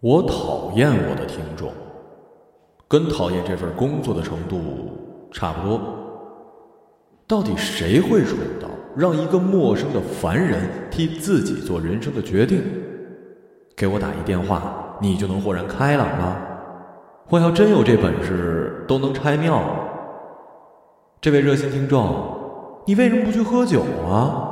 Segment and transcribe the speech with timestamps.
[0.00, 1.72] 我讨厌我的听众，
[2.86, 4.58] 跟讨厌这份工作的程度
[5.32, 5.80] 差不多。
[7.26, 12.62] 到底谁会蠢到让一个陌生的凡人替自己做人生的决定？
[13.76, 16.46] 给我打一电话，你就能豁然开朗了？
[17.28, 19.80] 我要真有这本事，都能拆庙了。
[21.20, 22.06] 这位热心听众，
[22.86, 24.47] 你为什么不去喝酒啊？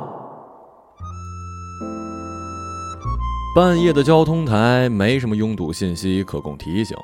[3.57, 6.95] 半夜的交通台没什么拥堵信息可供提醒，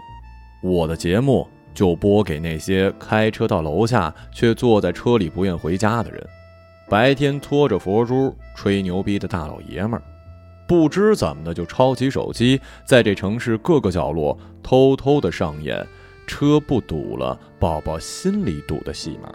[0.62, 6.24] 我的节目就播给那些开车到楼下却坐在车里不愿回家的人，
[6.88, 10.04] 白天拖着佛珠吹牛逼的大老爷们儿，
[10.68, 15.84] 不知怎么的就抄起手机，在这城市各个角落偷偷的上演
[16.28, 19.34] 车不堵了，宝宝心里堵的戏码。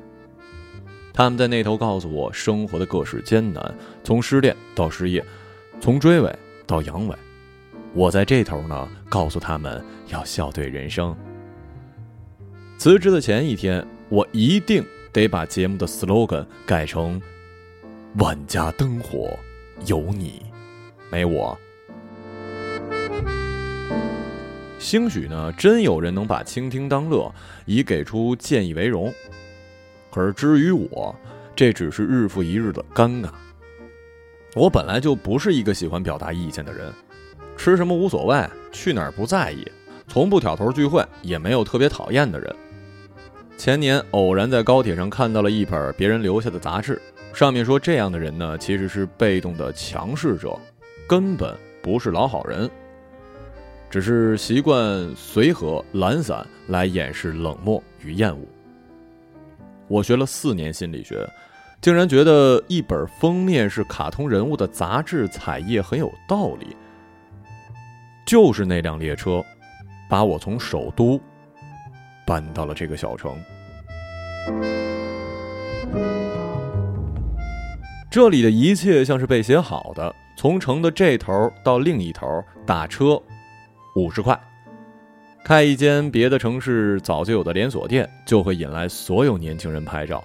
[1.13, 5.25] 他们在那头告诉我生活的各式艰难，从失恋到失业，
[5.81, 6.33] 从追尾。
[6.69, 7.17] 到阳痿，
[7.95, 11.17] 我在这头呢，告诉他们要笑对人生。
[12.77, 17.21] 辞职的前一天，我一定得把节目的 slogan 改成
[18.21, 19.35] “万家灯火
[19.87, 20.43] 有你，
[21.11, 21.59] 没我”。
[24.79, 29.13] 兴许呢，真有人能把倾听当乐，以给出建议为荣。
[30.11, 31.17] 可是至于我，
[31.57, 33.31] 这只是日复一日的尴尬。
[34.55, 36.93] 我本来就不是一个喜欢表达意见的人，
[37.57, 39.65] 吃什么无所谓，去哪儿不在意，
[40.09, 42.57] 从不挑头聚会，也没有特别讨厌的人。
[43.57, 47.01] 前年偶然在高铁上看到了一本别人留下的杂志，
[47.33, 50.59] 上面说这样的人呢，其实是被动的强势者，
[51.07, 52.71] 根本不是老好人，
[53.91, 58.45] 只是习惯随和懒散来掩饰冷漠与厌恶。
[59.89, 61.29] 我学了四年心理学。
[61.81, 66.77] 竟然觉得一本封面是卡通人物的杂志彩页很有道理。
[68.27, 69.43] 就是那辆列车，
[70.11, 71.21] 把我从首都
[72.27, 73.35] 搬到了这个小城。
[78.11, 82.27] 这里的一切像是被写好的，从城的这头到另一头
[82.67, 83.23] 打车
[83.95, 84.39] 五十块，
[85.45, 90.25] 开一间别的城市早就有的连锁店，就会引来所有年轻人拍照。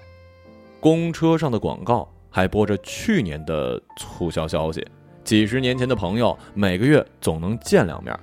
[0.84, 4.86] 公车上的广告还播着去年的促销消息，
[5.24, 8.14] 几十年前的朋友每个月总能见两面，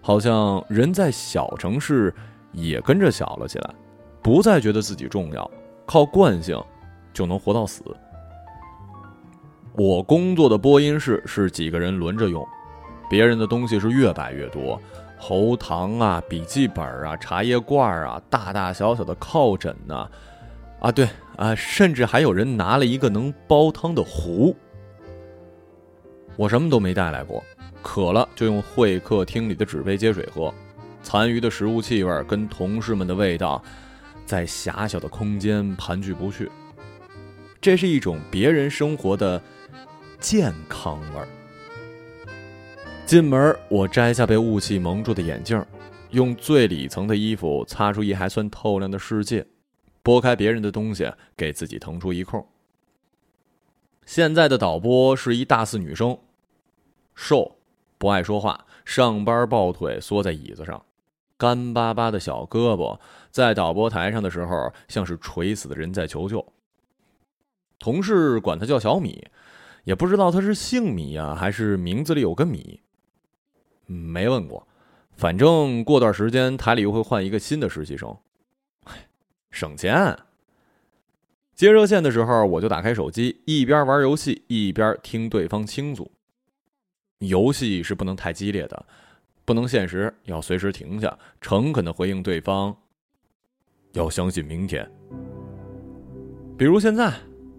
[0.00, 2.12] 好像人在小城市
[2.50, 3.70] 也跟着小了起来，
[4.20, 5.48] 不再觉得自己重要，
[5.86, 6.60] 靠惯性
[7.12, 7.84] 就能活到死。
[9.74, 12.44] 我工作的播音室是几个人轮着用，
[13.08, 14.82] 别人的东西是越摆越多，
[15.16, 20.08] 喉糖啊、笔记本啊、茶叶罐啊、大大小小的靠枕呐，
[20.80, 21.08] 啊对。
[21.38, 24.54] 啊，甚至还有人拿了一个能煲汤的壶。
[26.36, 27.42] 我什么都没带来过，
[27.80, 30.52] 渴了就用会客厅里的纸杯接水喝。
[31.00, 33.62] 残余的食物气味跟同事们的味道，
[34.26, 36.50] 在狭小的空间盘踞不去。
[37.60, 39.40] 这是一种别人生活的
[40.18, 41.28] 健康味儿。
[43.06, 45.64] 进门，我摘下被雾气蒙住的眼镜，
[46.10, 49.46] 用最里层的衣服擦出一还算透亮的世界。
[50.08, 52.42] 拨开别人的东西，给自己腾出一空。
[54.06, 56.18] 现在的导播是一大四女生，
[57.14, 57.58] 瘦，
[57.98, 60.82] 不爱说话，上班抱腿缩在椅子上，
[61.36, 62.98] 干巴巴的小胳膊，
[63.30, 66.42] 在导播台上的时候像是垂死的人在求救。
[67.78, 69.28] 同事管她叫小米，
[69.84, 72.80] 也不知道她是姓米呀，还是名字里有个米。
[73.84, 74.66] 没问过，
[75.12, 78.16] 反正过段时间台里又会换一个新的实习生。
[79.58, 80.16] 省钱。
[81.56, 86.08] 接热线的时候，我就打开手机，一边玩游戏一边听对方倾诉。
[87.18, 88.86] 游戏是不能太激烈的，
[89.44, 92.76] 不能现实，要随时停下，诚恳的回应对方。
[93.94, 94.88] 要相信明天。
[96.56, 97.12] 比如现在，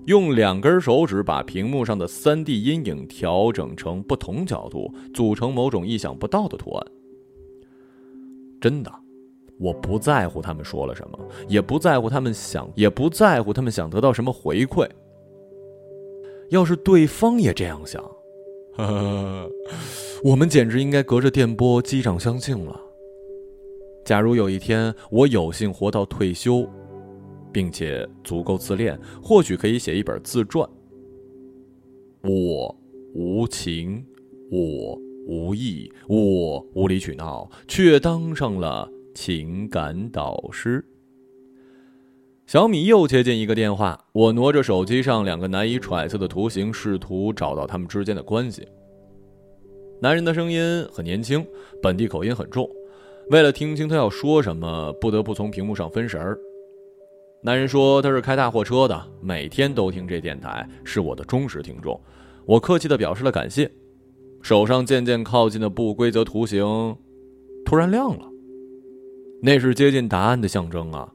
[0.06, 6.88] 用两根手指把屏幕上的三 D 阴影调整成不同角度，组成某种意想不到的图案。
[8.62, 8.90] 真的。
[9.60, 14.88] 我不在乎他们说了什么，也不在乎他们想，也不在乎他们想得到什么回馈。
[16.50, 18.02] 要是对方也这样想，
[18.76, 19.50] 呵 呵
[20.24, 22.80] 我们简直应该隔着电波击掌相庆了。
[24.06, 26.66] 假如有一天我有幸活到退休，
[27.52, 30.68] 并且足够自恋，或许可以写一本自传。
[32.24, 32.76] 我
[33.14, 34.04] 无情，
[34.50, 38.90] 我无义，我无理取闹，却当上了。
[39.14, 40.84] 情感导师。
[42.46, 48.68] 小米又接进一个电话，我挪着手机上两个难以揣测的图形，试图找到他们之间的关系。
[50.02, 51.46] 男人的声音很年轻，
[51.82, 52.68] 本地口音很重。
[53.30, 56.40] 为了听清他要说什么，不得不从屏幕上分神儿。
[57.44, 62.00] 男人说他是开大货车的，每天都听这电台，是我的忠实听众。
[62.46, 63.70] 我客气的表示了感谢，
[64.42, 66.98] 手上渐渐靠近的不规则图形
[67.64, 68.28] 突然亮了，
[69.41, 71.12] 那是接近答案的象征啊！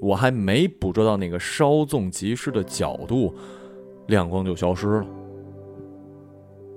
[0.00, 3.34] 我还没捕捉到那个稍纵即逝的角度，
[4.06, 5.06] 亮光就消失了。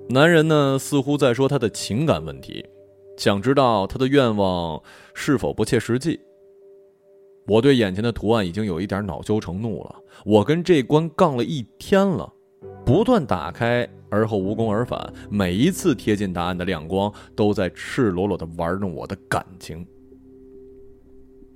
[0.09, 2.65] 男人呢，似乎在说他的情感问题，
[3.17, 4.81] 想知道他的愿望
[5.13, 6.19] 是否不切实际。
[7.47, 9.95] 我对眼前的图案已经有一点恼羞成怒了。
[10.25, 12.31] 我跟这关杠了一天了，
[12.85, 15.13] 不断打开，而后无功而返。
[15.29, 19.85] 每一次贴近答案的亮光，都在赤裸裸的玩弄我的感情。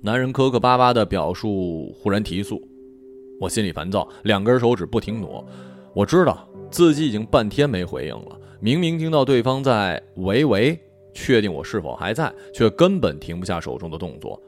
[0.06, 2.62] 男人磕磕巴巴的表述忽然提速，
[3.40, 5.44] 我心里烦躁，两根手指不停挪。
[5.92, 10.78] 我知道自己已经半天没回应了，明明听到对方在喂喂，
[11.12, 14.40] 确定我是否还在，却根本停不下手中的动作。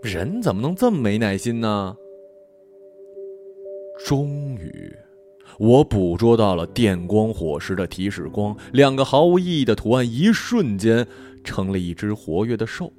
[0.00, 1.96] 人怎么能这么没耐心呢？
[4.06, 4.94] 终于，
[5.58, 11.04] 我捕捉到了电光火石的提示光，两个毫无意义的图案一瞬间
[11.42, 12.92] 成了一只活跃的兽，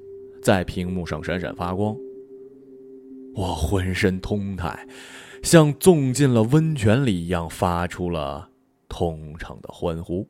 [0.46, 1.98] 在屏幕上闪闪发光。
[3.34, 4.88] 我浑身通泰，
[5.42, 8.48] 像纵进了温泉里一样，发出了
[8.88, 10.30] 通畅的欢呼。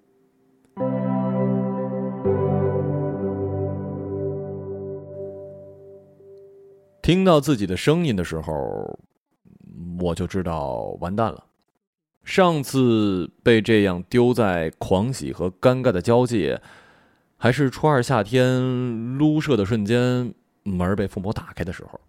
[7.02, 8.98] 听到自己的声音的时候，
[10.00, 11.44] 我就知道完蛋了。
[12.24, 16.62] 上次被这样丢在狂喜和尴尬的交界，
[17.38, 20.34] 还是初二夏天撸射的瞬间，
[20.64, 22.00] 门被父母打开的时候。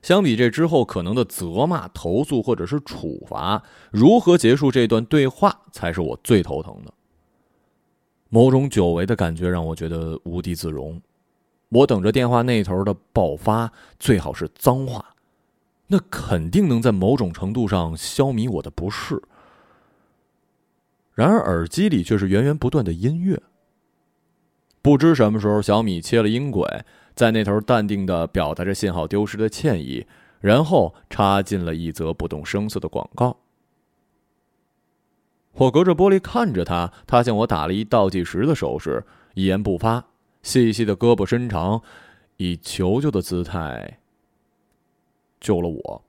[0.00, 6.92] 相比这之后可能的责骂、投诉或者是处罚，如何结束这段对话才是我最头疼的。
[8.28, 11.00] 某种久违的感觉让我觉得无地自容。
[11.70, 15.04] 我等着电话那头的爆发，最好是脏话，
[15.88, 19.20] 那肯定能在某种程度上消弭我的不适。
[21.14, 23.42] 然而耳机里却是源源不断的音乐。
[24.80, 26.66] 不知什么时候，小米切了音轨，
[27.14, 30.06] 在那头淡定的表达着信号丢失的歉意，
[30.40, 33.36] 然后插进了一则不动声色的广告。
[35.54, 39.04] 我隔着玻璃看着他，他向我打了一倒计时的手势，
[39.34, 40.04] 一言不发。
[40.42, 41.82] 细细的胳膊伸长，
[42.36, 43.98] 以求救的姿态
[45.40, 46.02] 救了我。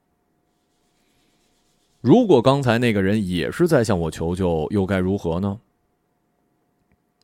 [2.00, 5.60] 如果刚才那个人也是在向我求救，又该如何呢？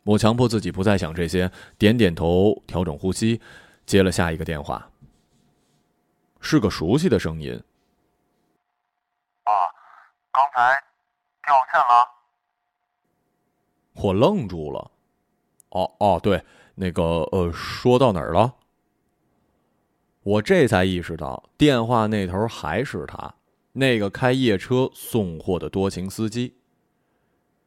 [0.05, 3.41] 我强迫自己不再想这些，点点头，调整呼吸，
[3.85, 4.89] 接了下一个电话。
[6.39, 7.53] 是个熟悉的声音。
[9.43, 9.51] 啊，
[10.31, 10.79] 刚才
[11.43, 12.07] 掉线了。
[13.93, 14.91] 我愣住了。
[15.69, 16.43] 哦哦，对。
[16.75, 18.53] 那个呃，说到哪儿了？
[20.21, 23.33] 我这才意识到，电话那头还是他，
[23.71, 26.57] 那个开夜车送货的多情司机。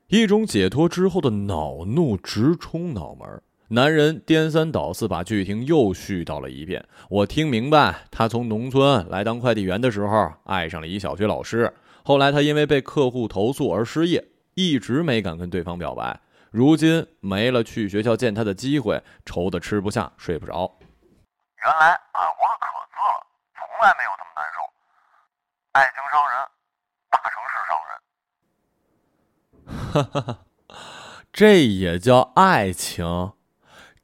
[0.08, 6.82] 一种解脱之后的恼怒直冲脑门，男人颠三倒四把剧情又絮叨了一遍。
[7.10, 11.70] 我听明白，他从农村来当快递员的时候，爱上了一小学老师，
[12.02, 16.18] 后来他因为被客户投诉而失业，一直没敢跟对方表白。
[16.50, 20.78] 如今没了去学校见他的机会，愁得吃不下睡不着。
[21.62, 23.26] 原来俺活的可滋了，
[23.58, 24.64] 从来没有这么难受。
[25.72, 26.48] 爱情伤人，
[27.10, 27.92] 大城市伤人。
[29.66, 29.77] 哈哈哈，
[31.32, 33.32] 这也叫爱情？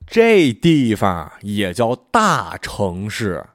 [0.07, 3.47] 这地方也叫大城市？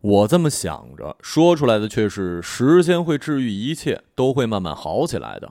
[0.00, 5.48] 我这么想着，说出来的却是：时间会治愈一切，都会慢慢好起来的。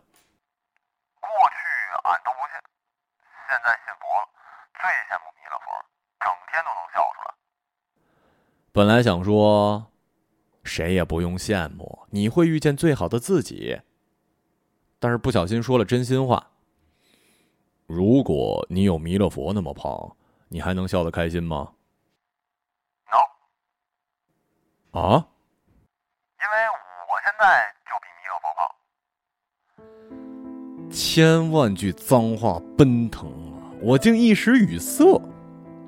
[1.20, 1.58] 过去
[2.04, 2.58] 俺都不信，
[3.48, 4.26] 现在信佛了，
[4.74, 5.70] 最羡慕弥勒佛，
[6.20, 7.36] 整天都能笑出来
[8.72, 9.92] 本来想说，
[10.64, 13.82] 谁也不用羡慕，你会遇见最好的自己。
[15.00, 16.46] 但是不小心说了真心话。
[17.88, 20.16] 如果你有弥勒佛那么胖，
[20.50, 21.72] 你还能笑得开心吗
[24.94, 25.00] ？No。
[25.00, 25.28] 啊？
[26.40, 26.56] 因为
[27.08, 28.68] 我现在就比弥勒佛胖。
[30.92, 33.72] 千万句脏话奔腾啊！
[33.82, 35.20] 我竟一时语塞。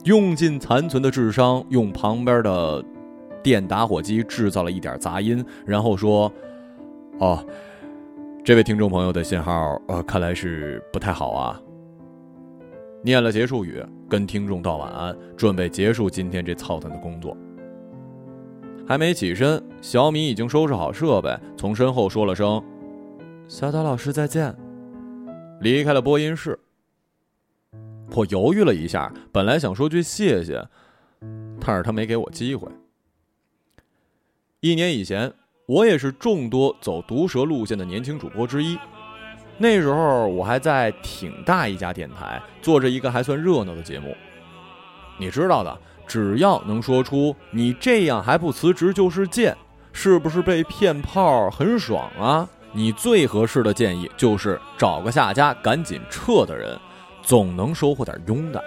[0.06, 2.84] 用尽残存的智商，用旁边的
[3.44, 6.34] 电打火机制造了一点杂音，然后说
[7.22, 7.46] ：“哦，
[8.43, 11.62] 这位听众朋友的信号，呃，看来是不太好啊。”
[13.03, 13.79] 念了结束语，
[14.10, 17.38] 跟听众道晚安，准备结束今天这操蛋的工作。
[18.88, 22.62] 还没起身，小米已经收拾好设备，从身后说了声
[23.48, 24.55] ：“小岛老师再见。”
[25.62, 26.60] 离开了播音室。
[28.15, 30.67] 我犹豫了一下，本来想说句谢谢，
[31.60, 32.67] 但是他没给我机会。
[34.62, 35.31] 一年以前，
[35.65, 38.77] 我也是众多走毒舌路线的年轻主播之一。
[39.58, 44.15] 那时候我还在挺大一家电台做着一个还算热闹的节目。
[45.18, 45.77] 你知道的，
[46.08, 49.56] 只要能说出“你这样还不辞职就是贱”，
[49.94, 52.48] 是不是被骗炮很爽啊？
[52.74, 56.77] 你最合适的建议就是找个下家赶紧撤的人。
[57.22, 58.60] 总能收获点拥戴。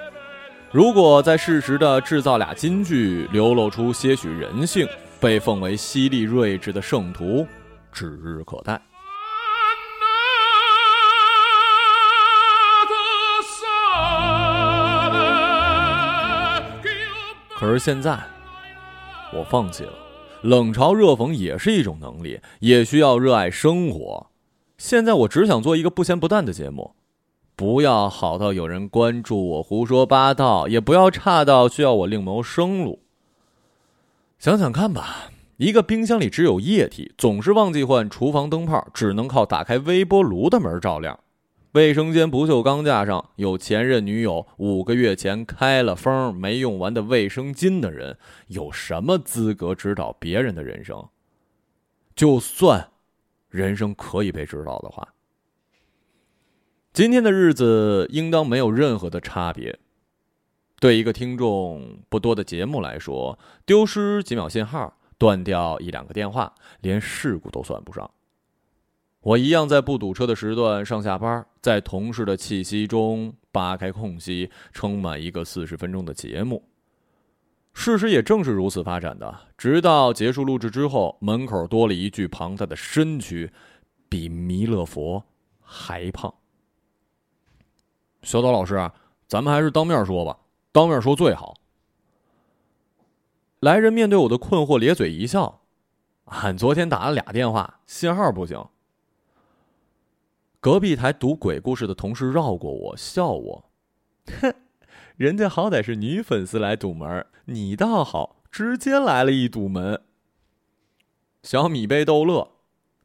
[0.70, 4.86] 如果再适时的制造俩金句，流露出些许人性，
[5.24, 7.46] 被奉为犀利睿智的圣徒，
[7.90, 8.78] 指日可待。
[17.56, 18.22] 可是现在，
[19.32, 19.92] 我放弃了。
[20.42, 24.26] 冷嘲热讽也是一种能力，也需要热爱生活。
[24.76, 26.94] 现在我只想做一个不咸不淡的节目。
[27.56, 33.03] 不要好到有人关注我胡说八道，也不要差到需要我另谋生路。
[34.38, 41.18] 想想看吧，一个冰箱里只有液体，总是忘记换厨房灯泡，只能靠打开微波炉的门照亮。
[41.72, 48.16] 卫生间不锈钢架上有前任女友五个月前开了封没用完的卫生巾的人，
[48.48, 51.08] 有什么资格指导别人的人生？
[52.14, 52.90] 就算
[53.48, 55.14] 人生可以被指导的话。
[56.92, 59.76] 今天的日子应当没有任何的差别。
[60.84, 68.10] 对一个听众不多的节目来说，丢失几秒信号、断掉一两个电话，连事故都算不上。
[69.22, 76.62] 我一样在不堵车的时段上下班，在同事的气息中扒开空隙，撑满一个四十分钟的节目。
[77.72, 83.50] 事实也正是如此发展的，直到结束录制之后，门口多了一具庞大的身躯，
[84.10, 85.24] 比弥勒佛
[85.62, 86.34] 还胖。
[88.20, 88.90] 小岛老师，
[89.26, 90.36] 咱们还是当面说吧，
[90.74, 91.54] 当面说最好。
[93.60, 95.60] 来人面对我的困惑咧嘴一笑
[96.26, 98.66] ：“俺昨天打了俩电话，信号不行。”
[100.58, 103.70] 隔壁台读鬼故事的同事绕过我，笑我
[104.42, 104.52] ：“哼，
[105.16, 110.02] 人家好歹是女粉丝来堵门，你倒好，直接来了一堵门。”
[111.44, 112.50] 小米被逗乐，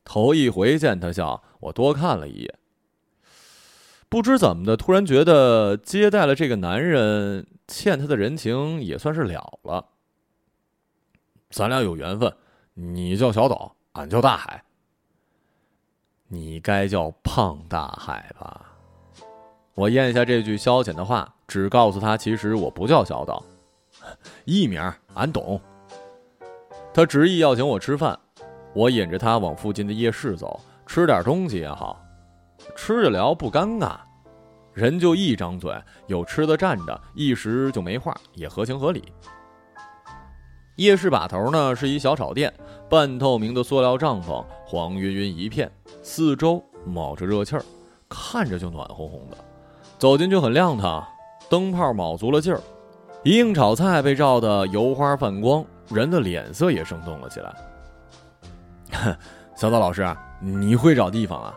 [0.03, 2.57] 头一回见他笑，我多看了一眼。
[4.09, 9.85] 不知怎么的，突然觉得接待了这个男人，欠他的人情也算是了了。
[11.51, 12.35] 咱俩有缘分，
[12.73, 14.61] 你叫小岛，俺叫大海。
[16.27, 18.65] 你该叫胖大海吧？
[19.75, 23.43] 我咽下这句消遣的话，只告诉他，其实我不叫小岛，
[24.45, 24.81] 艺名
[25.13, 25.61] 俺懂。
[26.93, 28.19] 他执意要请我吃饭，
[28.73, 32.03] 我引着他往附近的夜市走，吃点东西也好。
[32.75, 33.97] 吃着聊不尴尬，
[34.79, 35.75] 人就一张嘴，
[36.07, 39.11] 有吃的站着，一时就没话，也合情合理。
[40.77, 42.53] 夜市把头呢是一小炒店，
[42.89, 45.69] 半透明的塑料帐篷，黄晕晕一片，
[46.01, 47.63] 四周冒着热气儿，
[48.07, 49.37] 看着就暖烘烘的。
[49.97, 51.05] 走进去很亮堂，
[51.49, 52.61] 灯泡卯足了劲儿，
[53.25, 57.53] 一应炒菜被照得油花泛光，人的脸色也生动了起来。
[59.57, 60.07] 小岛老师，
[60.39, 61.53] 你会找地方啊？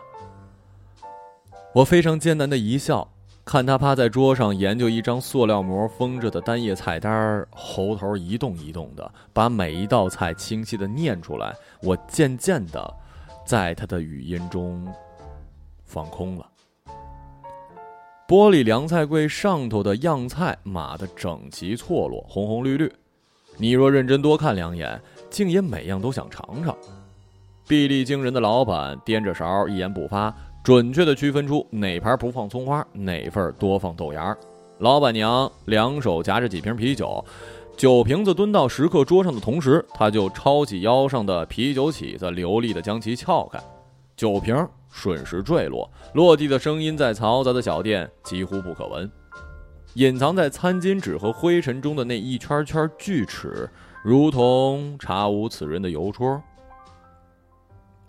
[1.73, 3.07] 我非常艰难的一笑，
[3.45, 11.53] 看他趴在桌上研究一张塑料膜封着的单页菜单，喉头一动一动的，把每一道菜清晰的念出来。
[11.81, 12.93] 我渐渐的，
[13.45, 14.87] 在他的语音中
[15.83, 16.49] 放空了。
[18.25, 22.91] 玻璃凉菜柜上头的样菜码得整齐错落，红红绿绿。
[23.57, 26.75] 你若认真多看两眼，竟也每样都想尝尝。
[27.67, 30.33] 臂力惊人的老板掂着勺，一言不发。
[30.63, 34.35] 准确的区分出哪盘不放葱花，哪份多放豆芽。
[34.77, 37.23] 老板娘两手夹着几瓶啤酒，
[37.75, 43.61] 酒瓶子蹲到食客桌上的同时，她就抄起腰上的啤酒起子，流利的将其撬开，
[44.15, 44.55] 酒瓶
[44.89, 49.11] 顺势坠落，落地的声音在嘈杂的小店几乎不可闻。
[49.95, 53.69] 隐藏在餐巾纸和灰尘中的那一圈圈锯齿，
[54.01, 56.41] 如同查无此人的邮戳。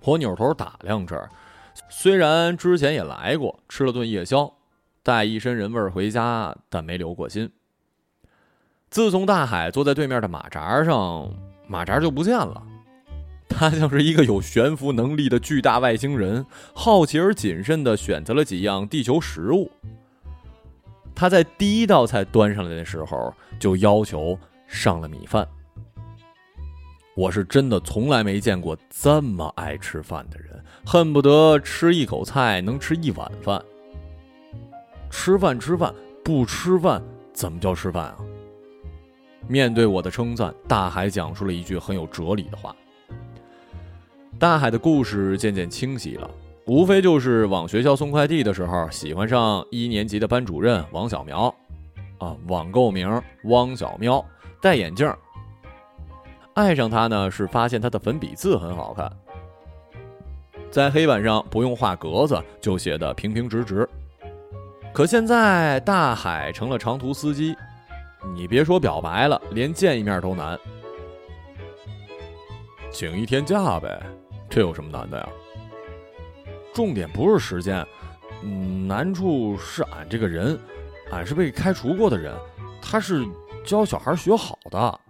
[0.04, 1.28] 我扭头打量这儿。
[1.88, 4.52] 虽然之前也来过，吃了顿夜宵，
[5.02, 7.50] 带一身人味回家，但没留过心。
[8.90, 11.32] 自从大海坐在对面的马扎上，
[11.66, 12.62] 马扎就不见了。
[13.48, 19.70] 他像是一个有悬浮能力的巨大外星人，好奇而谨慎地选择了几样地球食物。
[21.14, 24.36] 他在第一道菜端上来的时候，就要求
[24.66, 25.46] 上了米饭。
[27.14, 33.62] 我是真的从来没见过这么爱吃饭的人，恨不得吃一口菜能吃一碗饭。
[35.10, 38.16] 吃饭吃饭，不吃饭怎么叫吃饭啊？
[39.46, 42.74] 面对我的称赞，大海讲述了一句很有哲理的话。
[44.38, 46.28] 大海的故事渐渐清晰了，
[46.66, 51.54] 无非就是往学校送快递的时候，喜欢上一年级的班主任王小苗，
[52.18, 54.24] 啊，网购名汪小喵，
[54.60, 55.10] 戴眼镜。
[56.54, 59.10] 爱上他呢，是发现他的粉笔字很好看，
[60.74, 63.88] 在黑板上不用画格子就写的平平直直。
[64.92, 67.54] 可现在大海成了长途司机，
[68.34, 70.58] 你别说表白了，连见一面都难。
[72.90, 74.02] 请一天假呗。
[74.50, 75.28] 这有什么难的呀？
[76.74, 77.86] 重点不是时间，
[78.42, 80.58] 嗯，难处是俺这个人，
[81.12, 82.34] 俺是被开除过的人，
[82.82, 83.24] 他是
[83.64, 85.00] 教小孩学好的。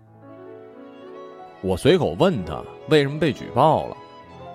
[1.63, 3.97] 我随口问他为什么被举报了，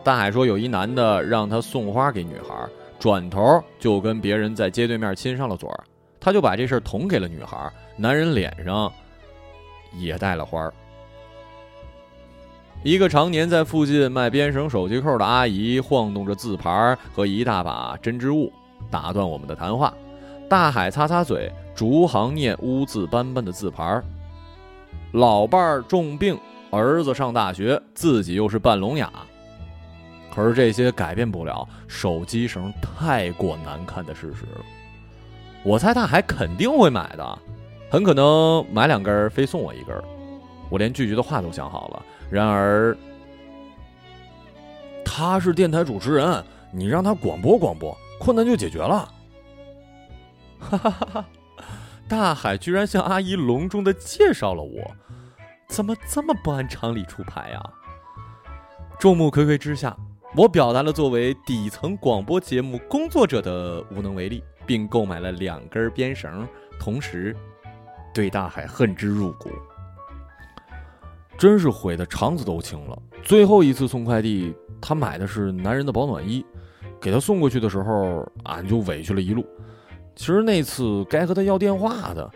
[0.03, 2.67] 大海说有一男的让他送花给女孩，
[2.99, 5.83] 转头就跟别人在街对面亲上了嘴儿，
[6.19, 8.91] 他就把这事捅给了女孩，男人脸上
[9.97, 10.71] 也带了花。
[12.81, 18.51] 一个常年在附近卖编绳手机扣的阿姨晃动着字牌和一大把针织物，
[18.89, 19.93] 打断我们的谈话。
[20.47, 24.01] 大海擦擦嘴，逐行念污渍斑斑的字牌。
[25.11, 26.39] 老伴儿重病，
[26.71, 29.11] 儿子上大学，自己又是半聋哑。
[30.39, 34.63] 可是这些改变不了手机绳太过难看的事实了。
[35.63, 37.39] 我猜大海肯定会买的，
[37.91, 40.01] 很可能买两根非送我一根。
[40.69, 42.05] 我连拒绝的话都想好了。
[42.31, 42.95] 然而，
[45.03, 46.41] 他是电台主持人，
[46.71, 49.13] 你让他广播广播，困难就解决了。
[50.57, 51.25] 哈哈哈哈！
[52.07, 54.89] 大海居然向阿姨隆重的介绍了我，
[55.67, 57.61] 怎么这么不按常理出牌呀？
[58.97, 59.95] 众目睽睽之下，
[60.35, 66.47] 我表达了作为底层广播节目工作者的无能为力，并购买了两根编绳，
[66.79, 67.35] 同时
[68.13, 69.49] 对大海恨之入骨。
[71.35, 73.01] 真是悔的肠子都青了。
[73.23, 76.45] 最后一次送快递，他买的是男人的保暖衣，
[77.01, 79.43] 给他送过去的时候，俺就委屈了一路。
[80.15, 82.29] 其实那次该和他要电话的，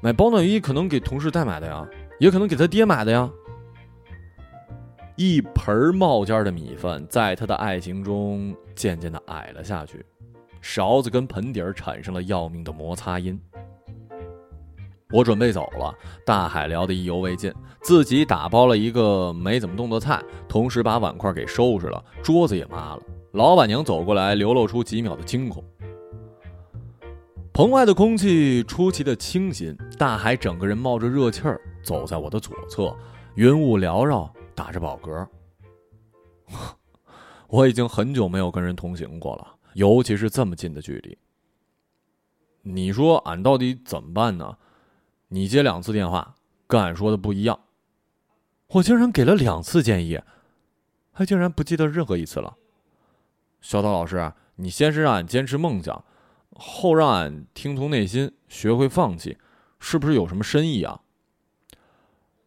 [0.00, 1.86] 买保暖衣可能给同事代买的呀，
[2.18, 3.30] 也可能给他爹买的呀。
[5.16, 10.04] 一盆冒尖的米饭，在他的爱情中渐渐的矮了下去，
[10.60, 13.40] 勺子跟盆底儿产生了要命的摩擦音。
[15.12, 15.94] 我准备走了，
[16.26, 23.00] 大海聊得意犹未尽，自己打包了一个没怎么动的菜，同时把碗筷给收拾了，桌子也抹了。
[23.32, 25.62] 老板娘走过来，流露出几秒的惊恐。
[27.52, 32.92] 棚外的空气出奇的清新，大海整个人冒着热气儿走在我的左侧，
[33.36, 35.26] 云雾缭绕，打着饱嗝。
[37.48, 41.16] 我已经很久没有跟人同行过了，尤其是这么近的距离。
[42.62, 44.56] 你说俺到底怎么办呢？
[45.28, 46.34] 你接两次电话，
[46.66, 47.58] 跟俺说的不一样。
[48.68, 50.20] 我竟然给了两次建议，
[51.12, 52.56] 还竟然不记得任何一次了。
[53.60, 56.04] 小岛老师，你先是让俺坚持梦想，
[56.52, 59.38] 后让俺听从内心，学会放弃，
[59.78, 61.00] 是不是有什么深意啊？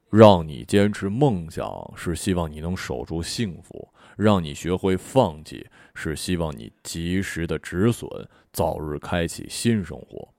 [0.10, 8.10] 让你坚持梦想，是希望你能守住幸福；让你学会放弃，是希望你及时的止损，
[8.52, 10.34] 早日开启新生活。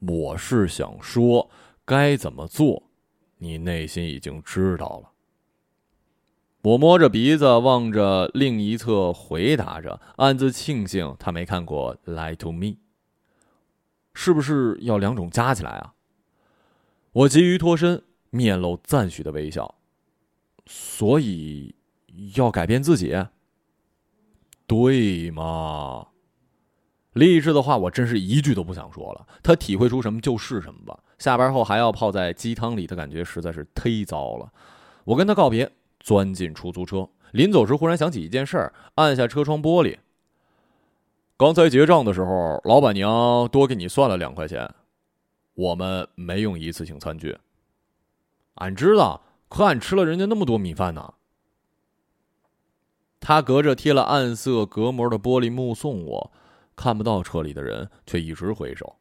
[0.00, 1.50] 我是想说。
[1.86, 2.84] 该怎么做？
[3.38, 5.10] 你内心已经知道了。
[6.62, 12.66] 我摸着鼻子望着另一侧，回答着，暗自庆幸他没看过《Lie to Me》。
[14.14, 15.94] 是不是要两种加起来啊？
[17.10, 19.74] 我急于脱身，面露赞许的微笑。
[20.66, 21.74] 所以
[22.36, 23.16] 要改变自己？
[24.66, 26.06] 对吗？
[27.14, 29.26] 励志的话，我真是一句都不想说了。
[29.42, 30.96] 他体会出什么就是什么吧。
[31.18, 34.52] 下班后还要泡在鸡汤里的感觉实在是忒糟了。
[35.04, 37.08] 我跟他告别，钻进出租车。
[37.32, 39.98] 临走时忽然想起一件事儿，按下车窗玻璃。
[41.36, 44.72] 刚才结账的时候，老板娘多给你算了两块钱。
[45.54, 47.36] 我们没用一次性餐具。
[48.60, 51.14] 俺知道，可俺吃了人家那么多米饭呢。
[53.18, 56.32] 他隔着贴了暗色隔膜的玻璃目送我，
[56.74, 58.96] 看不到车里的人，却一直挥手。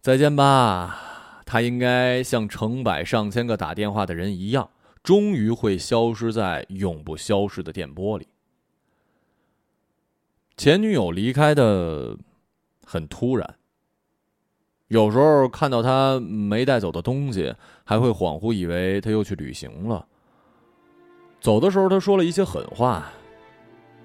[0.00, 4.70] 再见吧，他应该像成百上千个打电话的人一样，
[5.02, 8.28] 终于会消失在永不消失的电波里。
[10.56, 12.16] 前女友离开的
[12.84, 13.57] 很突然，
[14.88, 20.04] 有时候看到他没带走的东西，还会恍惚以为他又去旅行了。
[21.40, 23.04] 走的时候，他说了一些狠话，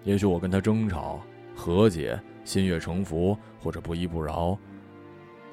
[0.03, 1.21] 也许我跟他争吵、
[1.55, 4.57] 和解、心悦诚服，或者不依不饶，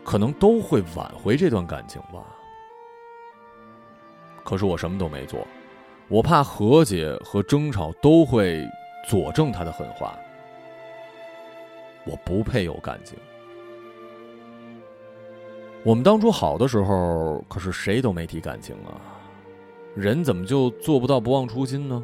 [0.05, 2.25] 可能都会挽回这段感情吧。
[4.43, 5.47] 可是我什么都没做，
[6.09, 8.69] 我怕和解和争吵都会
[9.09, 10.19] 佐证他的狠话。
[12.05, 13.17] 我不配有感情。
[15.83, 19.01] 我们当初好的时候，可是谁都没提感情啊。
[19.95, 22.03] 人怎么就做不到不忘初心呢？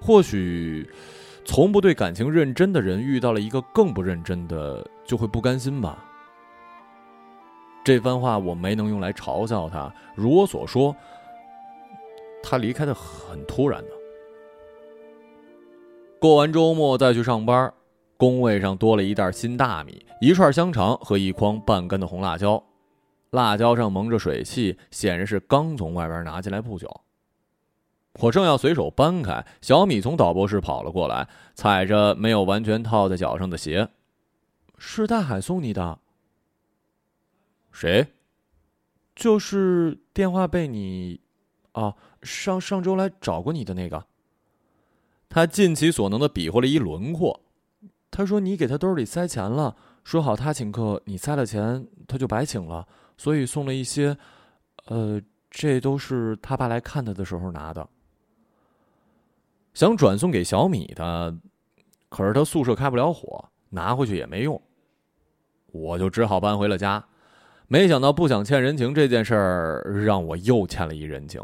[0.00, 0.88] 或许，
[1.44, 6.04] 从不对感情认真的人遇到了一个更不认真的，就会不甘心吧。
[7.84, 9.92] 这番话我没能用来嘲笑他。
[10.14, 10.94] 如我所说，
[12.40, 13.90] 他离开的很突然的。
[16.20, 17.72] 过完周末再去上班。
[18.22, 22.62] 工位上多了一袋新大米、一串香肠和一筐半干的红辣椒，
[23.30, 26.88] 辣椒上蒙着水汽，显然是刚从外边拿进来不久。
[28.20, 33.88] 我正要随手搬开，小米从导播室跑了过来，踩着没有完全套在脚上的鞋
[34.78, 35.98] ：“是大海送你的。
[37.74, 38.06] ”“谁
[39.16, 41.18] ？”“就是电话被你……
[41.72, 44.06] 啊，上上周来找过你的那个。”
[45.28, 47.40] 他尽其所能的比划了一轮廓。
[48.12, 54.14] 他说：“你给他兜里塞钱了，说好他请客，你塞了钱，他就白请了，所以送了一些，
[54.84, 55.18] 呃，
[55.50, 57.88] 这都是他爸来看他的时候拿的。
[59.72, 61.34] 想转送给小米的，
[62.10, 64.60] 可是他宿舍开不了火，拿回去也没用。
[65.68, 67.02] 我就只好搬回了家。
[67.66, 71.40] 没想到不想欠人情这件事儿，让我又欠了一人情。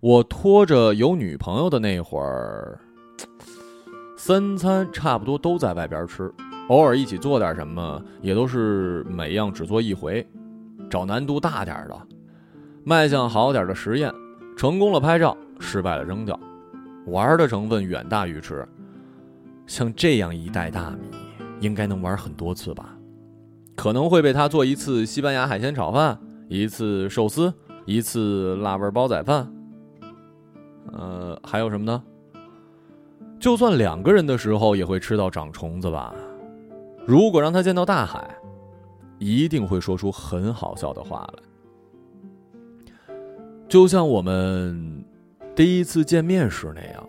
[0.00, 2.78] 我拖着有女朋友的那会儿。”
[4.22, 6.30] 三餐差不多都在外边吃，
[6.68, 10.24] 偶尔一起做点什么，也都是每样只做一回，
[10.90, 11.98] 找难度大点的，
[12.84, 14.12] 卖相好点的实验，
[14.58, 16.38] 成功了拍照，失败了扔掉，
[17.06, 18.68] 玩的成分远大于吃。
[19.66, 20.98] 像这样一袋大米，
[21.60, 22.94] 应该能玩很多次吧？
[23.74, 27.50] 可能会被他做一次西班牙海鲜炒饭，一次寿司，
[27.86, 29.50] 一次辣味煲仔饭。
[30.92, 32.02] 呃，还有什么呢？
[33.40, 36.14] 就算两个人的时候，也会吃到长虫子吧？
[37.06, 38.28] 如果让他见到大海，
[39.18, 43.14] 一定会说出很好笑的话来，
[43.66, 45.02] 就像我们
[45.56, 47.08] 第一次见面时那样。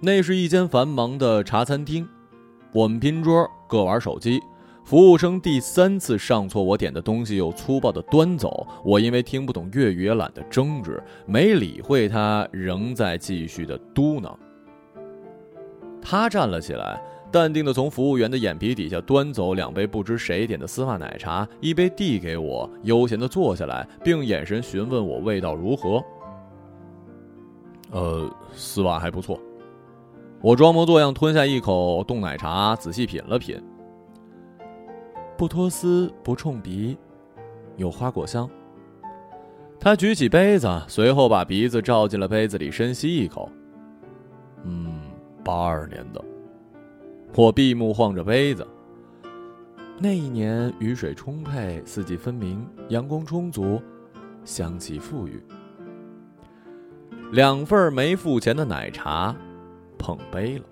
[0.00, 2.08] 那是一间繁忙的茶餐厅，
[2.72, 4.40] 我们拼桌各玩手机。
[4.88, 8.66] 服务生第三次上错我点的东西，又粗暴的端走。
[8.82, 14.34] 我因为听不懂粤语，也懒得争执，没理会他，仍在继续的嘟囔。
[16.00, 16.98] 他站了起来，
[17.30, 26.02] 淡定的从服务员的眼皮底下端走两杯不知谁点的丝袜奶茶，一杯递给我，悠闲的坐下来，并眼神询问我味道如何。
[27.90, 29.38] 呃，丝袜还不错。
[30.40, 33.62] 我装模作样吞下一口冻奶茶，仔细品了品。
[35.38, 36.98] 不脱丝，不冲鼻，
[37.76, 38.50] 有花果香。
[39.78, 43.48] 他举起杯子，随后把鼻子照进了杯子里，深吸一口。
[44.64, 45.00] 嗯，
[45.44, 46.20] 八二年的。
[47.36, 48.66] 我闭目晃着杯子。
[49.96, 53.80] 那一年雨水充沛，四季分明，阳光充足，
[54.44, 55.40] 香气馥郁。
[57.30, 59.36] 两份没付钱的奶茶，
[59.96, 60.64] 碰杯了。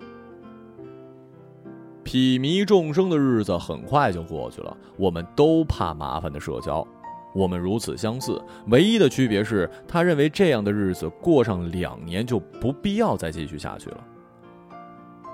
[2.07, 4.75] 痞迷众生的日子很快就过去了。
[4.95, 6.87] 我们都怕麻烦的社交，
[7.35, 14.03] 我们如此相似，唯一的区别是他认为这样的日子过上两年就不必要再继续下去了。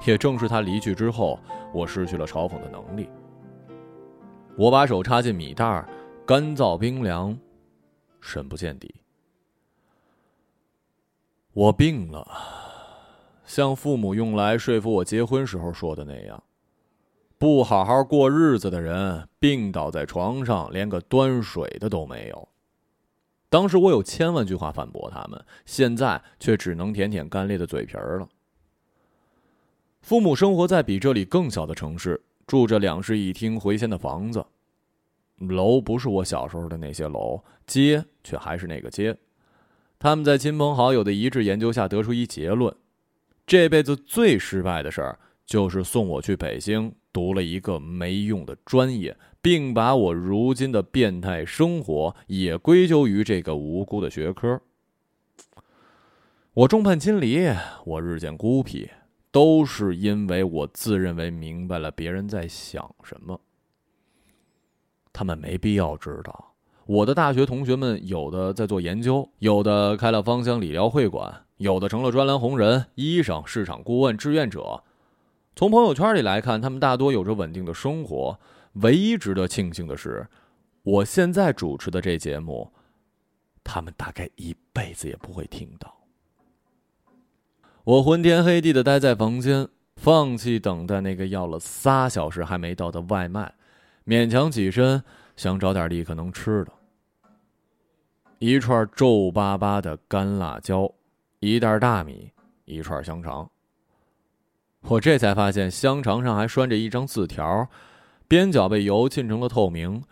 [0.06, 1.40] 也正是他离去之后，
[1.72, 3.08] 我失去了嘲讽的能力。
[4.58, 5.88] 我把手插进米袋儿，
[6.26, 7.38] 干燥冰凉，
[8.20, 8.94] 深不见底。
[11.54, 12.28] 我病了，
[13.46, 16.44] 像父母用来说服我结婚时候说的那样。
[17.44, 22.48] 不好好过日子的人，病倒在床上，连个端水的都没有。
[23.50, 28.30] 当时我有千万句话反驳他们，现在却只能舔舔干裂的嘴皮儿了。
[30.00, 34.46] 父母生活在比这里更小的城市，住着两室一厅回迁的房子，
[35.40, 39.18] 楼不是我小时候的那些楼，街却还是那个街。
[40.00, 42.74] 他们在亲朋好友的一致研究下得出一结论：
[43.46, 46.96] 这辈子最失败的事儿，就是送我去北京。
[47.13, 54.60] 读了一个没用的专业，并把我如今的变态生活也归咎于这个无辜的学科。
[56.56, 57.47] 我众叛亲离，
[57.86, 58.89] 我日渐孤僻，
[59.32, 63.39] 都是因为我自认为明白了别人在想什么。
[65.12, 66.54] 他们没必要知道，
[66.86, 74.84] 我的大学同学们有的在做研究，有的开了芳香理疗会馆，有的成了专栏红人、医生、市场顾问、志愿者。
[75.56, 78.39] 从朋友圈里来看，他们大多有着稳定的生活。
[78.74, 80.28] 唯一值得庆幸的是，
[80.82, 82.72] 我现在主持的这节目，
[83.63, 85.96] 他们大概一辈子也不会听到。
[87.84, 93.54] 我昏天黑地的待在房间，放弃等待那个要了仨小时还没到的外卖，
[94.08, 95.04] 勉强起身
[95.36, 96.72] 想找点立刻能吃的。
[98.39, 100.92] 一串皱巴巴的干辣椒，
[101.39, 102.32] 一袋大米，
[102.66, 103.48] 一串香肠。
[104.89, 107.69] 我这才发现，香肠上还拴着一张字条。
[108.28, 110.04] 边角被油浸成了透明，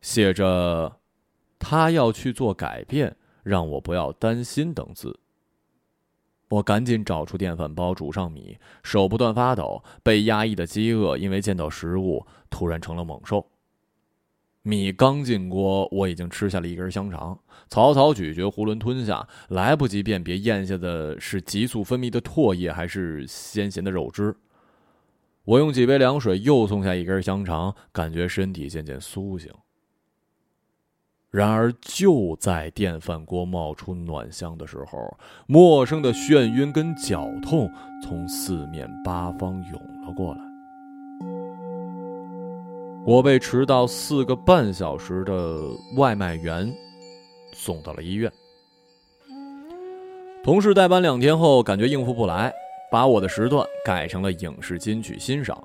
[0.00, 0.98] 写着
[1.58, 5.18] “他要去做改变，让我不要担心”等字。
[6.50, 9.82] 我赶紧找出电饭煲，煮上米，手不断发抖。
[10.02, 13.46] 被压抑的饥饿，因为见到食物突然成了猛兽。
[14.68, 17.38] 米刚进锅，我已经吃下了一根香肠，
[17.70, 24.36] 草草咀嚼，囫囵吞下，来不及辨别咽下的是急速分泌的唾液，还是鲜咸的肉汁。
[25.44, 29.50] 我用几杯凉水又送下一根香肠，感觉身体渐渐苏醒。
[31.30, 37.70] 然而，就在电饭锅冒出暖香的时候，陌生的眩晕跟绞痛
[38.02, 39.72] 从四面八方涌
[40.06, 40.47] 了过来。
[43.08, 45.62] 我被迟到四个半小时的
[45.96, 46.70] 外卖员
[47.54, 48.30] 送到了医院。
[50.44, 52.52] 同事代班两天后，感觉应付不来。
[52.92, 55.58] 把我的时段改成了影视金曲欣赏，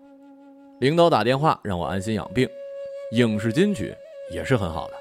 [0.79, 2.47] 领导打电话让我安心养病，
[3.12, 3.93] 影视金曲
[4.32, 4.93] 也是很好的。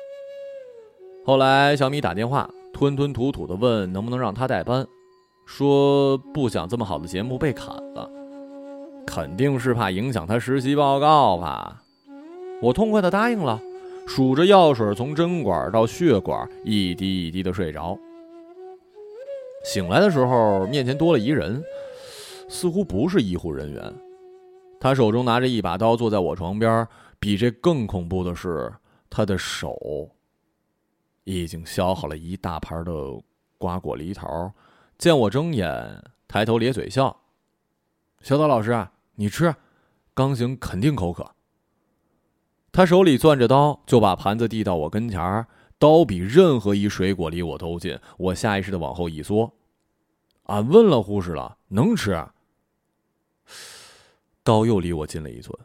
[1.25, 4.85] 后来小米打电话，吞吞吐吐的问能不能让他代班，
[5.47, 8.11] 说不想这么好的节目被砍了，
[9.07, 11.82] 肯定是怕影响他实习报告吧。
[12.63, 13.61] 我痛快的答应了，
[14.07, 17.99] 数着药水从针管到血管一滴一滴的睡着。
[19.65, 21.63] 醒来的时候，面前多了一人。
[22.49, 23.95] 似乎不是医护人员，
[24.79, 26.87] 他手中拿着一把刀，坐在我床边。
[27.19, 28.71] 比这更恐怖的是，
[29.09, 30.11] 他的手
[31.25, 32.93] 已经削好了一大盘的
[33.57, 34.53] 瓜果梨桃。
[34.99, 37.17] 见我睁眼，抬头咧嘴笑
[38.21, 39.55] ：“小岛老师，你吃，
[40.13, 41.27] 刚醒肯定口渴。”
[42.73, 45.47] 他手里攥着刀，就把盘子递到我跟前儿
[45.79, 49.55] 刀比任何一水果离我都近，我下意识的往后一缩。
[50.45, 52.27] 俺问了护士了，能吃。
[54.43, 55.57] 刀又离我近了一寸，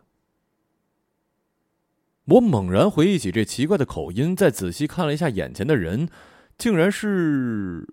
[2.26, 6.10] 我猛然回忆起这奇怪的口音，再仔细看了一下眼前的人，
[6.58, 7.88] 竟然是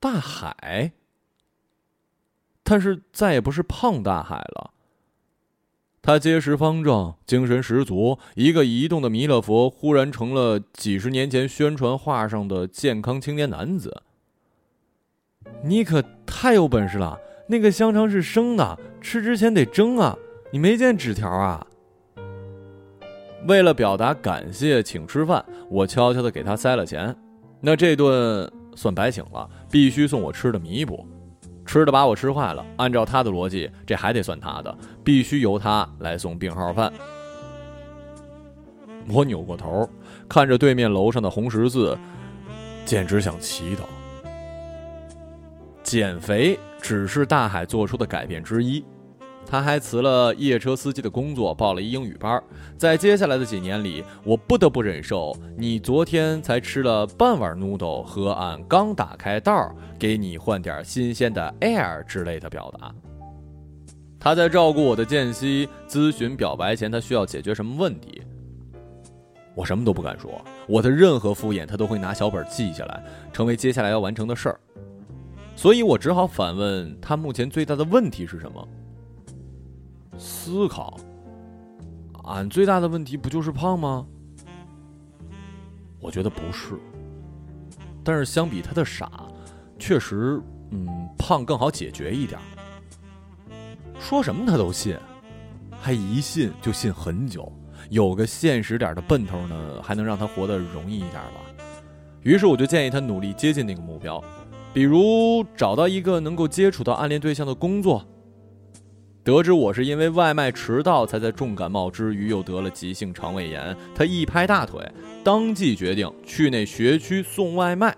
[0.00, 0.92] 大海，
[2.62, 4.72] 但是再也不是胖大海了。
[6.00, 14.02] 他结实方正，精神十足，一个移动的弥勒佛，忽然成了几十年前宣传画上的健康青年男子。
[15.62, 17.18] 你可太有本事了！
[17.48, 20.16] 那个香肠是生的，吃之前得蒸啊！
[20.50, 21.66] 你没见纸条啊？
[23.46, 27.14] 为了表达感谢，请吃饭，我悄悄的给他塞了钱。
[27.60, 31.06] 那这顿算白请了，必须送我吃的弥补。
[31.68, 36.90] 吃的把我吃坏了，按照他的逻辑，这还得算他的，必须由他来送病号饭。
[39.06, 39.86] 我扭过头，
[40.26, 41.96] 看着对面楼上的红十字，
[42.86, 43.80] 简直想祈祷。
[45.82, 48.82] 减肥只是大海做出的改变之一，
[49.50, 52.42] 他还辞了夜车司机的工作，报了一英语班。
[52.76, 62.94] 在接下来的几年里，我不得不忍受你昨天才吃了半碗 noodle 和俺刚打开道给你换点新鲜的 air 之类的表达。
[64.20, 68.20] 他在照顾我的间隙咨询表白前，他需要解决什么问题？
[69.54, 70.30] 我什么都不敢说，
[70.66, 74.60] 我的任何敷衍他都会拿小本记下来，成为接下来要完成的事儿。
[75.56, 78.68] 所以我只好反问他：目前最大的问题是什么？
[80.18, 80.98] 思考。
[82.24, 84.06] 俺最大的问题不就是胖吗？
[86.00, 86.74] 我觉得不是。
[88.04, 89.10] 但是相比他的傻，
[89.78, 90.86] 确实，嗯，
[91.18, 92.38] 胖更好解决一点。
[93.98, 94.96] 说什么他都信，
[95.70, 97.52] 还一信就信很久。
[97.90, 101.40] 有个现实点的奔头呢，还能让他活得容易一点吧。
[102.22, 104.22] 于是我就建议他努力接近那个目标。
[104.74, 108.04] 比如找到一个能够接触到暗恋对象的工作。
[109.28, 114.80] 得知我是因为外卖迟到才在重感冒之余又得了急性肠胃炎，他一拍大腿，
[115.22, 117.94] 当即决定去那学区送外卖。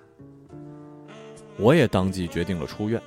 [1.57, 3.01] 我也当即决定了出院，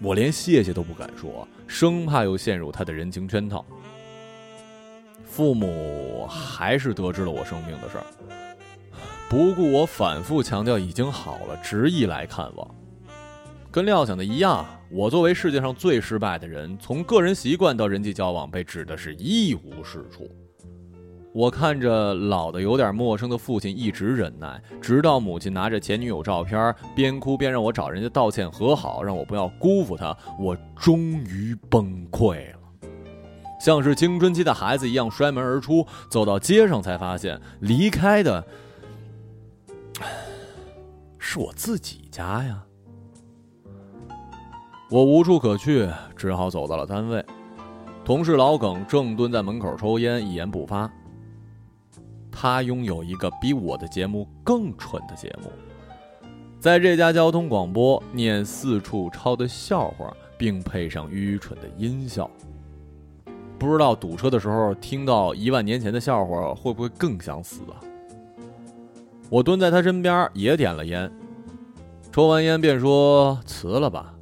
[0.00, 3.62] 我连谢谢都不敢说，生怕又陷入他的人情圈套。
[5.26, 8.04] 父母还是得知了我生病的事儿。
[9.28, 12.75] 不顾我反复强调已经好了，执意来看望。
[13.76, 20.26] 跟料想的一样，我作为世界上最失败的人，从个人习惯到人际交往，被指的是一无是处。
[21.34, 32.88] 我看着老的有点陌生的父亲，一直忍耐，直到母亲拿着前女友照片，边哭边让我找人家道歉和好，让我不要辜负她，我终于崩溃了，
[33.60, 38.42] 像是青春期的孩子一样摔门而出，走到街上才发现离开的
[41.20, 42.62] 是我自己家呀。
[44.88, 47.24] 我无处可去，只好走到了单位。
[48.04, 50.88] 同事老耿正蹲在门口抽烟，一言不发。
[52.30, 55.50] 他拥有一个比我的节目更蠢的节目，
[56.60, 62.30] 在这家交通广播念四处抄的笑话，并配上愚蠢的音效。
[63.58, 67.80] 不知道堵车的时候听到一万年前的笑话会不会更想死啊？
[69.30, 71.10] 我蹲在他身边也点了烟，
[72.12, 74.14] 抽完烟便说：“辞了吧，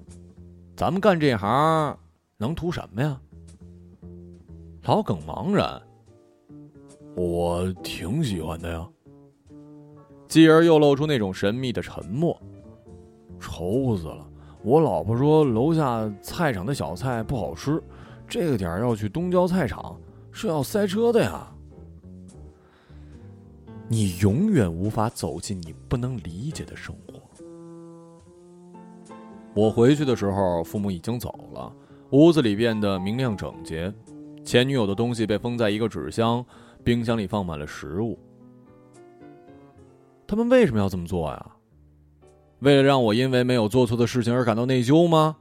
[0.85, 1.99] 咱们干这行
[2.37, 3.19] 能图什么呀？”
[4.85, 5.81] 老耿茫然。
[7.17, 8.87] 我挺喜欢的呀。
[10.29, 12.39] 继而又露出那种神秘的沉默。
[13.41, 14.29] 愁死了！
[14.63, 17.83] 我老婆说楼下菜场的小菜不好吃，
[18.29, 19.99] 这个点要去东郊菜场
[20.33, 21.51] 是要塞车的呀。
[23.89, 27.14] 你永远无法走进你不能理解的生活。
[29.55, 31.73] 我回去的时候，父母已经走了，
[32.11, 33.93] 屋子里变得明亮整洁，
[34.45, 36.45] 前女友的东西被封在一个纸箱。
[36.83, 38.19] 冰箱里放满了食物。
[40.27, 41.51] 他们为什么要这么做呀？
[42.59, 45.37] 为了让我因为没有做错的事情而感到内疚吗？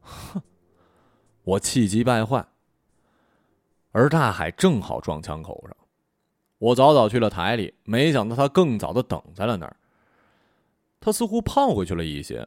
[0.00, 0.42] 哼！
[1.44, 2.44] 我气急败坏。
[3.92, 5.76] 而大海正好撞枪口上，
[6.58, 9.76] 我早早去了台里，没想到他更早的等在了那儿。
[10.98, 12.44] 他似乎胖回去了一些，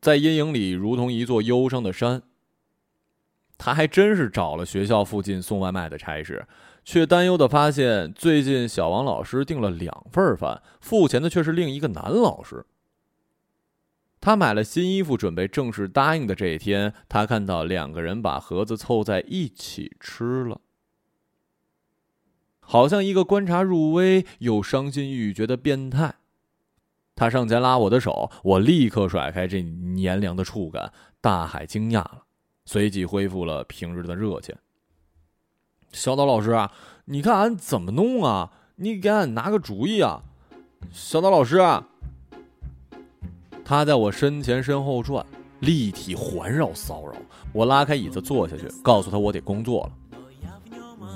[0.00, 2.22] 在阴影里如同一座忧伤的山。
[3.56, 6.46] 他还真是找了学校附近送外卖的差事。
[6.84, 12.64] 却担忧的发现，最近小王老师订了两份饭，付钱的却是另一个男老师。
[14.20, 20.62] 他买了新衣服，准备正式答应的这一天，他看到两个人把盒子凑在一起吃了，
[22.60, 26.14] 好像一个观察入微又伤心欲绝的变态。
[27.18, 30.92] 他上前拉我的手，我立刻甩开这黏凉的触感。
[31.20, 32.22] 大海惊讶了，
[32.64, 34.54] 随即恢复了平日的热情。
[35.90, 36.70] 小岛老师啊，
[37.06, 38.52] 你看俺怎么弄啊？
[38.76, 40.22] 你给俺拿个主意啊！
[40.92, 41.58] 小岛老师，
[43.64, 45.26] 他在我身前身后转，
[45.58, 47.14] 立体环绕骚扰。
[47.52, 49.92] 我拉开椅子坐下去，告诉他我得工作了。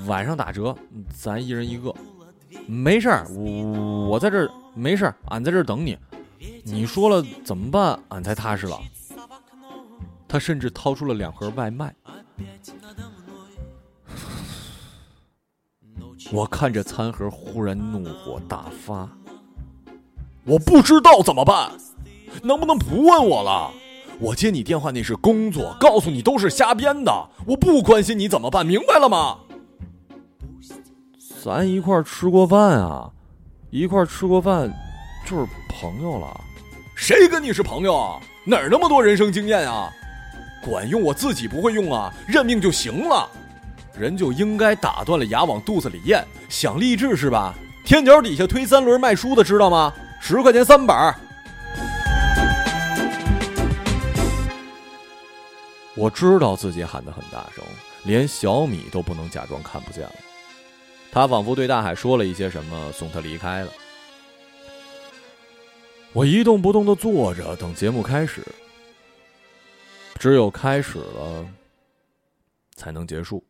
[0.05, 0.75] 晚上打折，
[1.15, 1.95] 咱一人一个。
[2.67, 5.97] 没事儿，我我在这，没事，俺在这儿等你。
[6.63, 7.99] 你说了怎么办？
[8.09, 8.79] 俺才踏实了。
[10.27, 11.93] 他甚至掏出了两盒外卖。
[16.31, 19.07] 我看着餐盒，忽然怒火大发。
[20.45, 21.71] 我不知道怎么办，
[22.41, 23.71] 能不能不问我了？
[24.19, 27.29] 我接你电话那是工作，告诉你都是瞎编的。
[27.45, 29.37] 我不关心你怎么办，明白了吗？
[31.43, 33.11] 咱一块吃过饭啊，
[33.73, 34.71] 一块吃过饭，
[35.25, 36.39] 就是朋友了。
[36.93, 38.21] 谁跟你是朋友啊？
[38.45, 39.91] 哪儿那么多人生经验啊？
[40.63, 43.27] 管用我自己不会用啊，认命就行了。
[43.97, 47.55] 人就应该打断了牙往肚子里咽，想励志是吧？
[47.83, 49.91] 天桥底下推三轮卖书的知道吗？
[50.21, 50.95] 十块钱三本
[55.95, 57.63] 我知道自己喊得很大声，
[58.03, 60.13] 连小米都不能假装看不见了。
[61.13, 63.71] 他仿佛对大海说了一些什么，送他离开了。
[66.11, 68.43] 我一动不动的坐着，等节目开始。
[70.19, 71.47] 只有开始了，
[72.75, 73.43] 才能结束。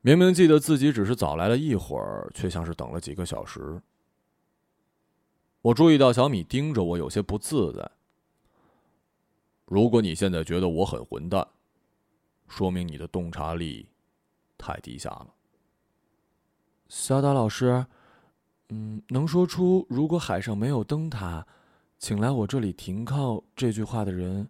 [0.00, 3.80] 明明记得自己只是早来了一会儿，却像是等了几个小时。
[5.62, 7.88] 我注意到小米盯着我，有些不自在。
[9.66, 11.46] 如果你现在觉得我很混蛋，
[12.48, 13.86] 说明你的洞察力
[14.58, 15.28] 太低下了。
[16.90, 17.86] 小岛老师，
[18.70, 21.46] 嗯，能说出“如果海上没有灯塔，
[21.98, 24.44] 请来我这里停靠”这句话的人，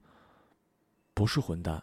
[1.13, 1.83] 不是混蛋。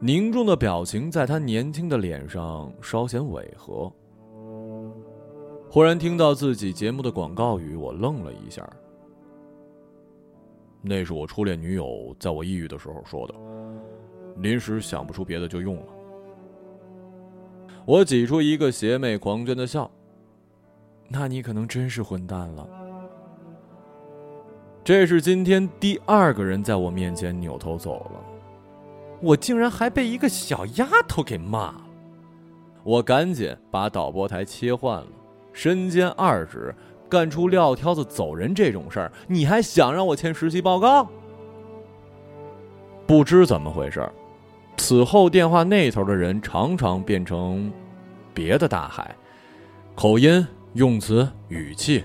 [0.00, 3.88] 凝重的表情在他年轻的脸上稍显违和。
[5.70, 8.68] 忽然听到自己节目的广告语，我愣了一下。
[10.82, 13.34] 那是我初恋女友在我抑郁的时候说的，
[14.38, 15.92] 临时想不出别的就用了。
[17.88, 19.90] 我挤出一个邪魅狂狷的笑。
[21.08, 22.68] 那你可能真是混蛋了。
[24.84, 28.20] 这是今天第二个人在我面前扭头走了，
[29.22, 31.80] 我竟然还被一个小丫头给骂了。
[32.84, 35.08] 我赶紧把导播台切换了，
[35.54, 36.74] 身兼二职，
[37.08, 41.08] 干出撂挑子走人这种事儿，你还想让我签实习报告？
[43.06, 44.06] 不知怎么回事，
[44.78, 47.70] 此后电话那头的人常常变成
[48.32, 49.14] 别的大海，
[49.94, 52.02] 口音、用词、语气。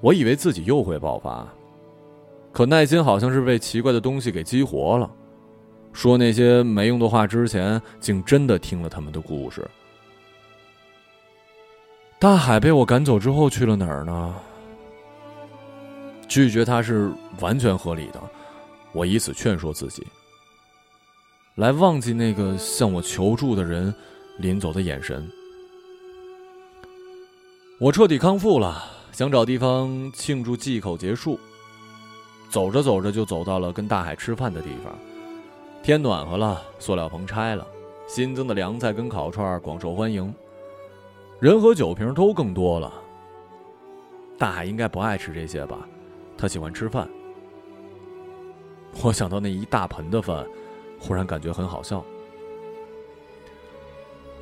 [0.00, 1.46] 我以为自己又会爆发，
[2.50, 5.08] 可耐心好像是被奇怪的东西给激活了。
[5.92, 9.64] 说那些没用的话之前，竟真的听了他们的故事。
[12.18, 14.34] 大海被我赶走之后去了哪儿呢？
[16.26, 18.20] 拒绝他是完全合理的，
[18.92, 20.04] 我以此劝说自己，
[21.56, 23.94] 来忘记那个向我求助的人
[24.38, 25.30] 临走的眼神。
[27.78, 28.90] 我彻底康复了。
[29.12, 31.38] 想找地方庆祝忌口结束，
[32.48, 34.98] 走着走着就走到了跟大海吃饭的地方。
[35.82, 37.66] 天暖和了，塑料棚拆了，
[38.08, 40.34] 新增的凉菜跟烤串广受欢迎，
[41.40, 42.90] 人和酒瓶都更多了。
[44.38, 45.86] 大海应该不爱吃这些吧？
[46.38, 47.06] 他喜欢吃饭。
[49.02, 50.46] 我想到那一大盆的饭，
[51.02, 52.02] 忽然感觉很好笑。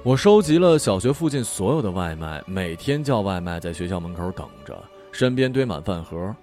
[0.02, 4.78] 我收集了小学附近所有的外卖，每天叫外卖，在学校门口等着，
[5.10, 6.34] 身边堆满饭盒。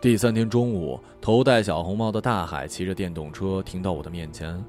[0.00, 4.64] 第三天中午，头戴小红帽的大海骑着电动车停到我的面前，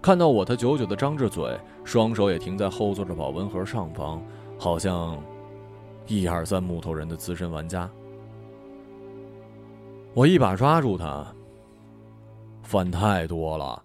[0.00, 4.22] 看到我，他久久的张着嘴，双手也停在后座的保温盒上方，
[4.58, 5.20] 好像
[6.06, 7.90] 一二三木头人的资深玩家。
[10.14, 11.26] 我一把抓住他，
[12.70, 13.82] 饭太多了，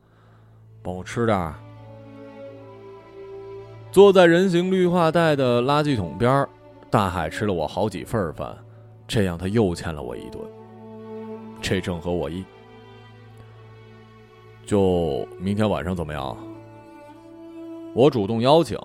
[0.83, 1.55] 帮我吃点儿。
[3.91, 6.47] 坐在人行绿化带的垃圾桶边
[6.91, 8.55] 大海吃了我好几份饭，
[9.07, 10.39] 这样他又欠了我一顿。
[11.59, 12.45] 这正合我意。
[14.67, 16.37] 就明天晚上怎么样？
[17.95, 18.77] 我主动邀请。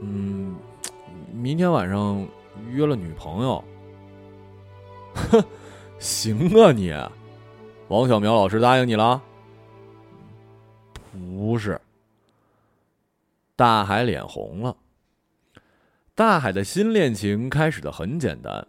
[0.00, 0.56] 嗯，
[1.32, 2.26] 明天晚上
[2.72, 3.62] 约了女朋友。
[5.14, 5.44] 哼，
[6.00, 6.92] 行啊你，
[7.90, 9.20] 王小苗老师答应你了？
[11.12, 11.80] 不是。
[13.56, 14.76] 大海脸红了。
[16.14, 18.64] 大海的新恋情开始的很简单，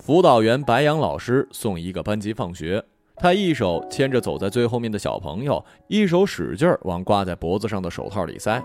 [0.00, 8.60] 辅导员白杨老师送一个班级放学，他一手牵着走在最后面的小朋友，一手使劲往挂在脖子上的手套里塞，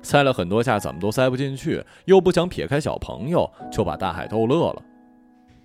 [0.00, 4.82] 塞了很多下，怎么都塞不进去，又不想撇开小朋友，就把大海逗乐了。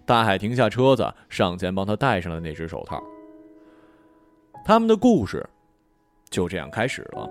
[0.06, 3.02] 大海停下车子，上前帮他戴上了那只手套。
[4.64, 5.48] 他们的故事
[6.30, 7.30] 就这样开始了。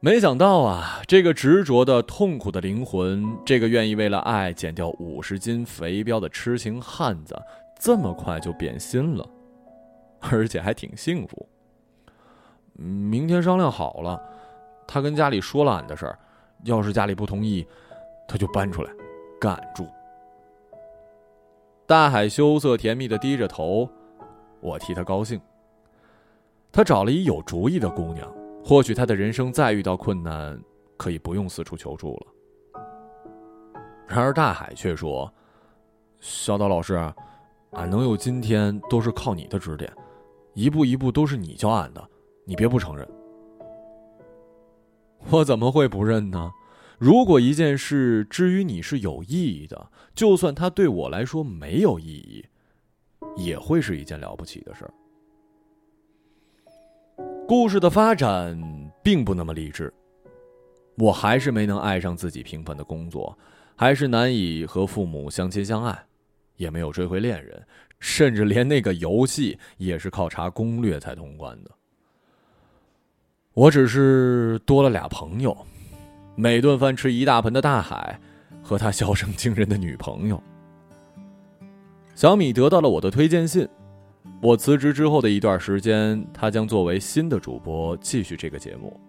[0.00, 7.34] 没想到啊，这个执着的、痛苦的灵魂，这个愿意为了爱减掉五十斤肥膘的痴情汉子，
[7.80, 9.28] 这么快就变心了，
[10.20, 11.48] 而且还挺幸福。
[12.74, 14.20] 明天商量好了，
[14.86, 16.18] 他跟家里说了俺的事儿，
[16.64, 17.66] 要是家里不同意，
[18.28, 18.92] 他就搬出来，
[19.40, 19.88] 跟俺住。
[21.86, 23.88] 大海羞涩甜蜜的低着头，
[24.60, 25.40] 我替他高兴。
[26.70, 28.30] 他找了一有主意的姑娘。
[28.64, 30.60] 或许他的人生再遇到困难，
[30.96, 32.82] 可以不用四处求助了。
[34.08, 35.32] 然而大海却说
[36.18, 36.94] ：“小岛老师，
[37.70, 39.92] 俺能有今天都是靠你的指点，
[40.54, 42.04] 一步一步都是你教俺的，
[42.44, 43.08] 你别不承认。”
[45.30, 46.50] 我怎么会不认呢？
[46.98, 52.44] 如果一件事之于你是有意义的，就算它对我来说没有意义，
[53.36, 54.92] 也会是一件了不起的事儿。
[57.48, 58.60] 故事的发展
[59.04, 59.92] 并不那么励志，
[60.96, 63.38] 我还是没能爱上自己平凡的工作，
[63.76, 65.96] 还是难以和父母相亲相爱，
[66.56, 67.64] 也没有追回恋人，
[68.00, 71.70] 甚至连那个游戏也是靠查攻略才通关的。
[73.54, 75.56] 我只是多了俩朋友，
[76.34, 78.18] 每顿饭吃一大盆的大海，
[78.60, 80.42] 和他笑声惊人的女朋友。
[82.16, 83.68] 小米得到了我的推荐信。
[84.42, 89.00] 我辞职之后的一段时间，他将作为新的主播继续这个节目。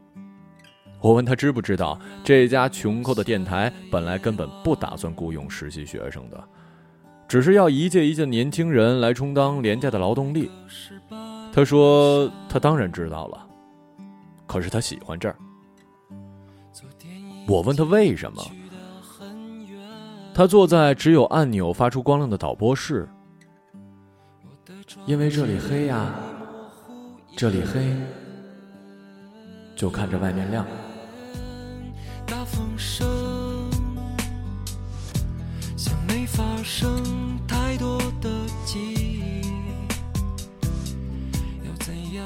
[1.00, 6.44] 我问他知不知道，这家穷寇的电台本来根本不打算雇佣实习学生的，
[7.28, 10.50] 只是要一届一届年轻人来充当廉价的劳动力。
[11.54, 13.48] 他说他当然知道了，
[14.48, 15.36] 可是他喜欢这儿。
[17.48, 18.44] 我问他为什么，
[20.34, 23.08] 他坐在只有按钮发出光亮的导播室。
[25.06, 26.14] 因为这里黑呀
[27.36, 27.94] 这里黑
[29.76, 30.66] 就看着外面亮。
[32.26, 33.08] 大风声
[35.76, 37.04] 像没发生
[37.48, 38.30] 太多的
[38.66, 39.42] 记忆
[41.66, 42.26] 要怎样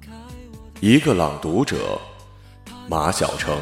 [0.00, 0.12] 开
[0.52, 1.98] 我一个朗读者
[2.88, 3.56] 马晓成。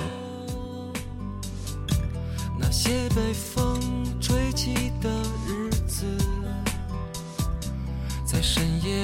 [2.59, 3.70] 那些被风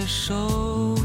[0.06, 0.95] 手。